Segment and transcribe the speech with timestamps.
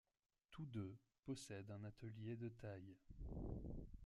[0.49, 2.97] Tous deux possèdent un atelier de taille.